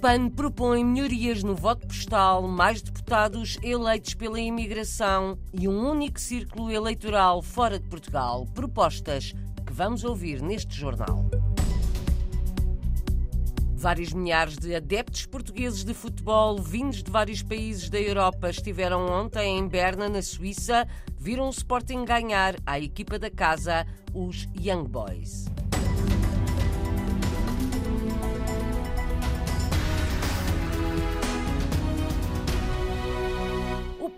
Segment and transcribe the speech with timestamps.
[0.00, 6.70] PAN propõe melhorias no voto postal, mais deputados eleitos pela imigração e um único círculo
[6.70, 8.46] eleitoral fora de Portugal.
[8.54, 9.34] Propostas
[9.66, 11.28] que vamos ouvir neste jornal.
[13.76, 19.58] Vários milhares de adeptos portugueses de futebol vindos de vários países da Europa estiveram ontem
[19.58, 25.44] em Berna, na Suíça, viram o Sporting ganhar à equipa da casa, os Young Boys.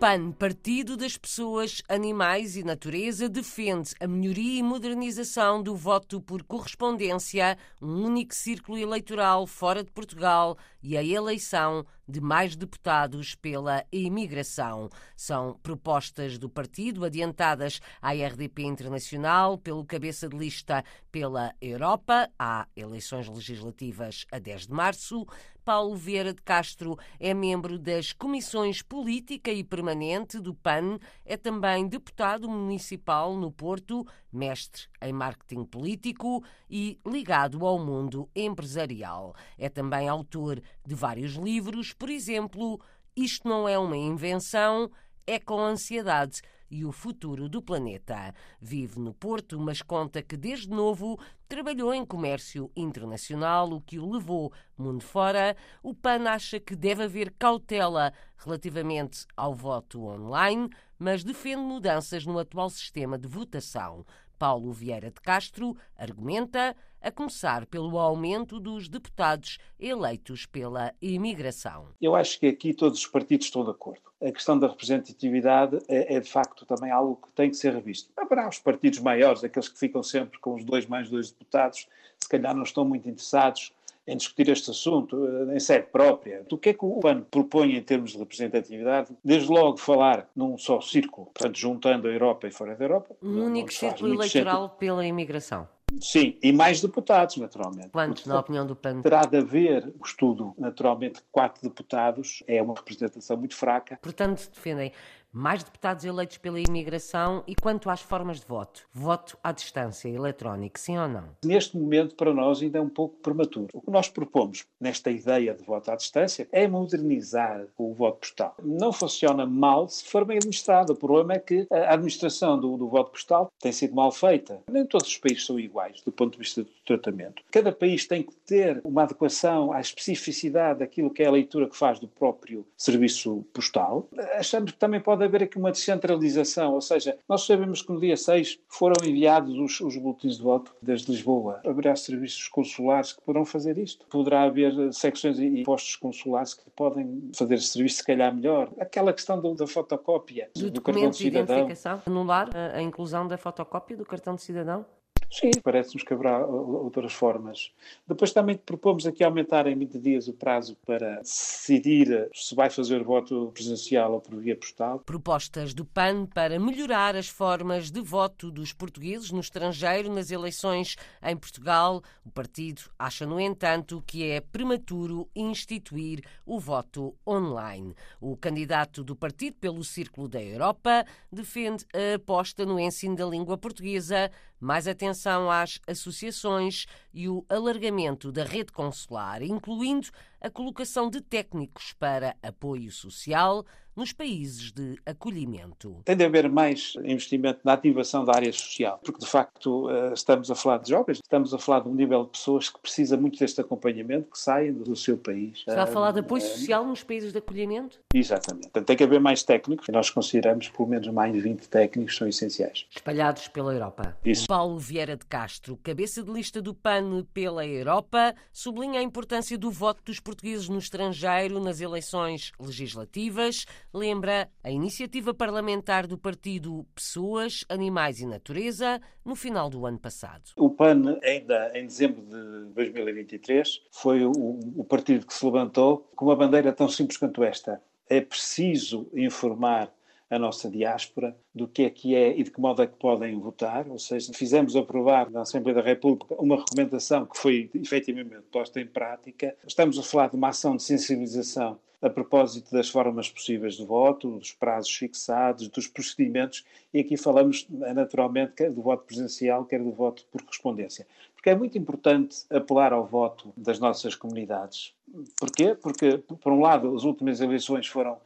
[0.00, 6.42] PAN, Partido das Pessoas, Animais e Natureza, defende a melhoria e modernização do voto por
[6.42, 13.84] correspondência, um único círculo eleitoral fora de Portugal e a eleição de mais deputados pela
[13.92, 14.88] imigração.
[15.16, 22.28] São propostas do partido adiantadas à RDP Internacional pelo cabeça de lista pela Europa.
[22.38, 25.26] Há eleições legislativas a 10 de março.
[25.64, 31.86] Paulo Vieira de Castro é membro das comissões política e permanente do PAN, é também
[31.86, 39.34] deputado municipal no Porto, mestre em marketing político e ligado ao mundo empresarial.
[39.58, 42.80] É também autor de vários livros, por exemplo,
[43.16, 44.90] Isto não é uma invenção,
[45.26, 46.40] é com ansiedade
[46.70, 48.32] e o futuro do planeta.
[48.60, 54.10] Vive no Porto, mas conta que desde novo trabalhou em comércio internacional, o que o
[54.10, 55.56] levou mundo fora.
[55.82, 62.38] O PAN acha que deve haver cautela relativamente ao voto online, mas defende mudanças no
[62.38, 64.06] atual sistema de votação.
[64.38, 71.88] Paulo Vieira de Castro argumenta, a começar pelo aumento dos deputados eleitos pela imigração.
[72.00, 74.02] Eu acho que aqui todos os partidos estão de acordo.
[74.22, 78.10] A questão da representatividade é, é de facto também algo que tem que ser revisto.
[78.16, 81.88] Haverá os partidos maiores, aqueles que ficam sempre com os dois mais dois deputados,
[82.18, 83.72] se calhar não estão muito interessados
[84.06, 86.44] em discutir este assunto eh, em sede própria.
[86.50, 89.16] O que é que o PAN propõe em termos de representatividade?
[89.24, 93.14] Desde logo falar num só círculo, portanto, juntando a Europa e fora da Europa.
[93.22, 95.68] Um único círculo eleitoral pela imigração.
[96.00, 97.90] Sim, e mais deputados, naturalmente.
[97.90, 99.00] Quantos, na opinião do PAN?
[99.02, 103.98] Terá de haver o estudo, naturalmente, quatro deputados, é uma representação muito fraca.
[104.02, 104.92] Portanto, defendem
[105.32, 108.86] mais deputados eleitos pela imigração e quanto às formas de voto?
[108.92, 111.24] Voto à distância, eletrónico, sim ou não?
[111.44, 113.68] Neste momento, para nós, ainda é um pouco prematuro.
[113.72, 118.56] O que nós propomos nesta ideia de voto à distância é modernizar o voto postal.
[118.62, 120.92] Não funciona mal se for bem administrado.
[120.92, 124.60] O problema é que a administração do, do voto postal tem sido mal feita.
[124.70, 127.42] Nem todos os países são iguais do ponto de vista do tratamento.
[127.50, 131.76] Cada país tem que ter uma adequação à especificidade daquilo que é a leitura que
[131.76, 134.08] faz do próprio serviço postal.
[134.34, 138.00] Achamos que também pode pode haver aqui uma descentralização, ou seja, nós sabemos que no
[138.00, 141.60] dia 6 foram enviados os, os boletins de voto desde Lisboa.
[141.66, 144.06] Haverá serviços consulares que poderão fazer isto.
[144.06, 148.70] Poderá haver secções e postos consulares que podem fazer esse serviço, se calhar, melhor.
[148.78, 151.56] Aquela questão do, da fotocópia do, do cartão de cidadão.
[151.56, 154.86] identificação, anular a, a inclusão da fotocópia do cartão de cidadão?
[155.30, 157.70] Sim, parece-nos que haverá outras formas.
[158.06, 163.04] Depois também propomos aqui aumentar em 20 dias o prazo para decidir se vai fazer
[163.04, 164.98] voto presencial ou por via postal.
[164.98, 170.96] Propostas do PAN para melhorar as formas de voto dos portugueses no estrangeiro nas eleições
[171.22, 172.02] em Portugal.
[172.24, 177.94] O partido acha, no entanto, que é prematuro instituir o voto online.
[178.20, 183.56] O candidato do partido pelo Círculo da Europa defende a aposta no ensino da língua
[183.56, 190.08] portuguesa mais atenção às associações e o alargamento da rede consular, incluindo
[190.40, 193.64] a colocação de técnicos para apoio social
[193.96, 196.00] nos países de acolhimento.
[196.04, 200.50] Tem de haver mais investimento na ativação da área social, porque de facto eh, estamos
[200.50, 203.38] a falar de jovens, estamos a falar de um nível de pessoas que precisa muito
[203.38, 205.58] deste acompanhamento, que saem do seu país.
[205.58, 207.98] Está a falar de apoio social nos países de acolhimento?
[208.14, 208.64] Exatamente.
[208.64, 211.68] Portanto, tem que haver mais técnicos, e nós consideramos que pelo menos mais de 20
[211.68, 212.86] técnicos são essenciais.
[212.90, 214.16] Espalhados pela Europa.
[214.24, 214.46] Isso.
[214.46, 219.70] Paulo Vieira de Castro, cabeça de lista do PAN pela Europa, sublinha a importância do
[219.70, 227.64] voto dos portugueses no estrangeiro nas eleições legislativas, lembra a iniciativa parlamentar do partido Pessoas,
[227.68, 230.52] Animais e Natureza no final do ano passado.
[230.56, 234.30] O PAN, ainda em dezembro de 2023, foi o,
[234.76, 237.82] o partido que se levantou com uma bandeira tão simples quanto esta.
[238.08, 239.92] É preciso informar
[240.30, 243.38] a nossa diáspora do que é que é e de que modo é que podem
[243.38, 248.80] votar, ou seja, fizemos aprovar na Assembleia da República uma recomendação que foi efetivamente posta
[248.80, 249.56] em prática.
[249.66, 254.38] Estamos a falar de uma ação de sensibilização a propósito das formas possíveis de voto,
[254.38, 259.90] dos prazos fixados, dos procedimentos, e aqui falamos naturalmente quer do voto presencial, quer do
[259.90, 261.06] voto por correspondência.
[261.34, 264.94] Porque é muito importante apelar ao voto das nossas comunidades.
[265.38, 265.74] Porquê?
[265.74, 268.16] Porque, por um lado, as últimas eleições foram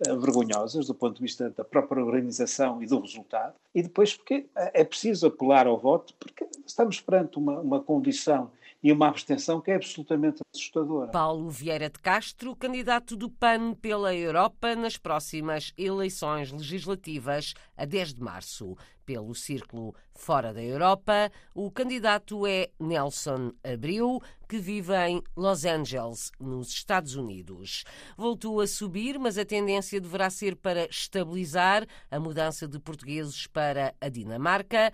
[0.00, 4.84] vergonhosas do ponto de vista da própria organização e do resultado, e depois porque é
[4.84, 8.50] preciso apelar ao voto, porque estamos perante uma, uma condição
[8.82, 11.10] e uma abstenção que é absolutamente assustadora.
[11.12, 18.14] Paulo Vieira de Castro, candidato do PAN pela Europa nas próximas eleições legislativas a 10
[18.14, 18.76] de março.
[19.04, 26.30] Pelo círculo fora da Europa, o candidato é Nelson Abreu, que vive em Los Angeles,
[26.38, 27.84] nos Estados Unidos.
[28.18, 33.94] Voltou a subir, mas a tendência deverá ser para estabilizar a mudança de portugueses para
[33.98, 34.92] a Dinamarca.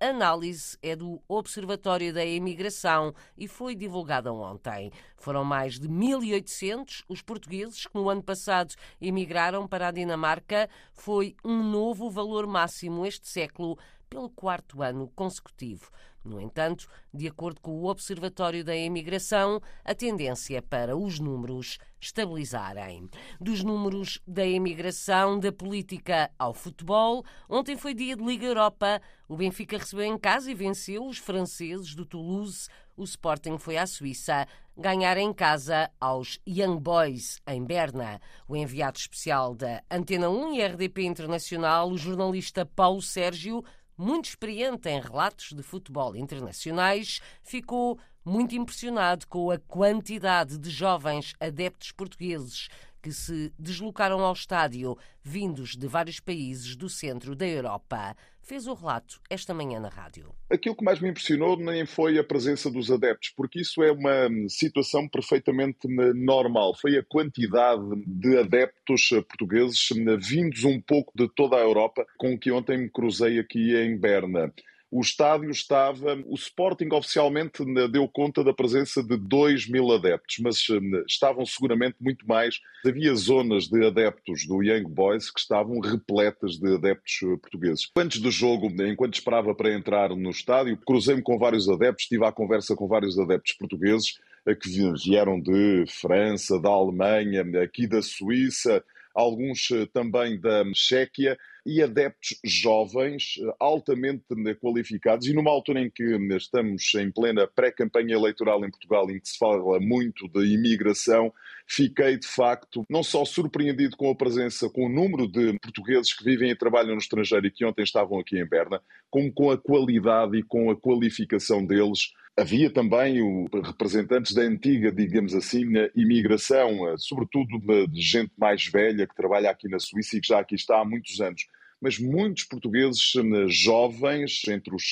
[0.00, 4.90] A análise é do Observatório da Imigração e foi divulgada ontem.
[5.18, 10.66] Foram mais de 1.800 os portugueses que no ano passado emigraram para a Dinamarca.
[10.94, 13.78] Foi um novo valor máximo este século
[14.08, 15.90] pelo quarto ano consecutivo.
[16.24, 21.78] No entanto, de acordo com o Observatório da Imigração, a tendência é para os números
[22.00, 23.10] estabilizarem.
[23.38, 29.02] Dos números da imigração, da política ao futebol, ontem foi dia de Liga Europa.
[29.28, 32.68] O Benfica recebeu em casa e venceu os franceses do Toulouse.
[32.96, 34.46] O Sporting foi à Suíça
[34.76, 38.20] ganhar em casa aos Young Boys, em Berna.
[38.48, 43.62] O enviado especial da Antena 1 e RDP Internacional, o jornalista Paulo Sérgio,
[43.96, 51.34] muito experiente em relatos de futebol internacionais, ficou muito impressionado com a quantidade de jovens
[51.38, 52.68] adeptos portugueses
[53.04, 58.16] que se deslocaram ao estádio, vindos de vários países do centro da Europa.
[58.42, 60.34] Fez o relato esta manhã na rádio.
[60.50, 64.30] Aquilo que mais me impressionou nem foi a presença dos adeptos, porque isso é uma
[64.48, 66.74] situação perfeitamente normal.
[66.80, 69.86] Foi a quantidade de adeptos portugueses
[70.26, 74.50] vindos um pouco de toda a Europa com que ontem me cruzei aqui em Berna
[74.90, 76.16] o estádio estava.
[76.26, 81.96] O Sporting oficialmente deu conta da presença de 2 mil adeptos, mas eh, estavam seguramente
[82.00, 82.60] muito mais.
[82.86, 87.90] Havia zonas de adeptos do Young Boys que estavam repletas de adeptos eh, portugueses.
[87.96, 92.30] Antes do jogo, enquanto esperava para entrar no estádio, cruzei-me com vários adeptos, estive à
[92.30, 94.68] conversa com vários adeptos portugueses eh, que
[95.04, 103.34] vieram de França, da Alemanha, aqui da Suíça, alguns também da Chequia e adeptos jovens,
[103.38, 104.24] eh, altamente
[104.60, 106.04] qualificados, e numa altura em que
[106.36, 111.32] estamos em plena pré-campanha eleitoral em Portugal, em que se fala muito de imigração,
[111.66, 116.24] fiquei de facto não só surpreendido com a presença, com o número de portugueses que
[116.24, 118.80] vivem e trabalham no estrangeiro e que ontem estavam aqui em Berna,
[119.10, 122.12] como com a qualidade e com a qualificação deles.
[122.36, 125.64] Havia também o, representantes da antiga, digamos assim,
[125.94, 130.40] imigração, eh, sobretudo de gente mais velha que trabalha aqui na Suíça e que já
[130.40, 131.46] aqui está há muitos anos
[131.80, 134.84] mas muitos portugueses eh, jovens, entre os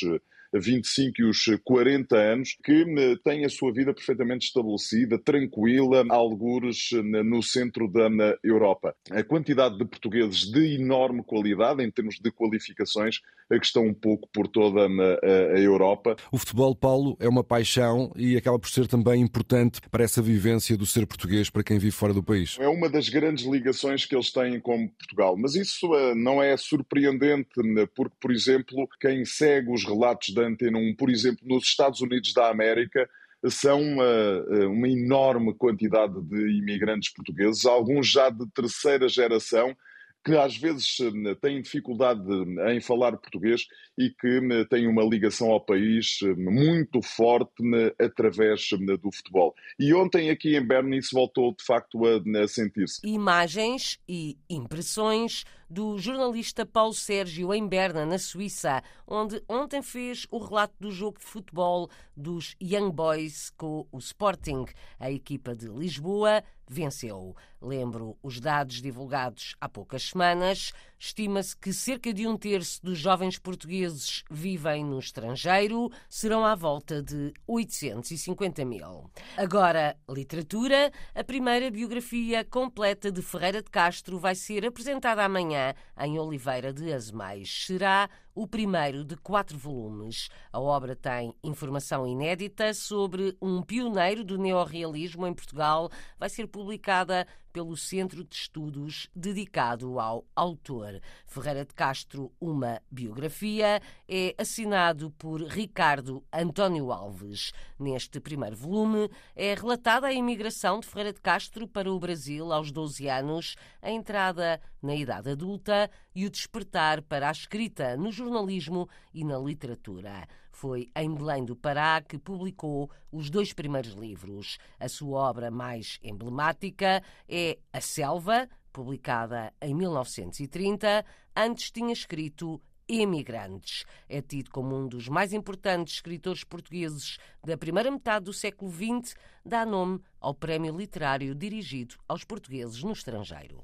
[0.53, 6.05] 25 eh, e os 40 anos, que eh, têm a sua vida perfeitamente estabelecida, tranquila,
[6.09, 6.91] algures
[7.25, 8.09] no centro da
[8.43, 8.95] Europa.
[9.11, 13.21] A quantidade de portugueses de enorme qualidade, em termos de qualificações,
[13.59, 16.17] que estão um pouco por toda a, Europa.
[16.31, 20.77] O futebol, Paulo, é uma paixão e acaba por ser também importante para essa vivência
[20.77, 22.57] do ser português para quem vive fora do país.
[22.59, 27.51] É uma das grandes ligações que eles têm com Portugal, mas isso não é surpreendente,
[27.63, 32.01] né, porque, por exemplo, quem segue os relatos da Antena 1, por exemplo, nos Estados
[32.01, 33.09] Unidos da América,
[33.51, 39.77] são uma, uh, uma enorme quantidade de imigrantes portugueses, alguns já de terceira geração,
[40.25, 42.23] que às vezes eh, têm dificuldade
[42.71, 43.67] em falar português
[43.99, 47.63] e que eh, têm uma ligação ao país muito forte
[48.01, 48.69] através
[49.01, 49.55] do futebol.
[49.79, 53.01] E ontem aqui em Berna isso voltou de facto a, sentir-se.
[53.05, 60.39] Imagens e impressões do jornalista Paulo Sérgio em Berna, na Suíça, onde ontem fez o
[60.39, 64.67] relato do jogo de futebol dos Young Boys com o Sporting.
[65.01, 67.37] A equipa de Lisboa venceu.
[67.61, 70.73] Lembro os dados divulgados há poucas semanas.
[70.99, 77.03] Estima-se que cerca de um terço dos jovens portugueses vivem no estrangeiro, serão à volta
[77.03, 79.11] de 850 mil.
[79.37, 80.91] Agora, literatura.
[81.15, 86.93] A primeira biografia completa de Ferreira de Castro vai ser apresentada amanhã em Oliveira de
[86.93, 87.65] Azemais.
[87.67, 90.29] Será o primeiro de quatro volumes.
[90.53, 95.91] A obra tem informação inédita sobre um pioneiro do neorrealismo em Portugal.
[96.19, 101.01] Vai ser publicada pelo Centro de Estudos dedicado ao autor.
[101.27, 107.53] Ferreira de Castro, uma biografia, é assinado por Ricardo António Alves.
[107.79, 112.73] Neste primeiro volume é relatada a imigração de Ferreira de Castro para o Brasil aos
[112.73, 118.89] 12 anos, a entrada na idade adulta e o despertar para a escrita no jornalismo
[119.13, 120.27] e na literatura.
[120.53, 124.59] Foi em Belém do Pará que publicou os dois primeiros livros.
[124.79, 131.05] A sua obra mais emblemática é A Selva, publicada em 1930.
[131.35, 133.85] Antes tinha escrito Emigrantes.
[134.09, 139.15] É tido como um dos mais importantes escritores portugueses da primeira metade do século XX,
[139.45, 143.63] dá nome ao prémio literário dirigido aos portugueses no estrangeiro.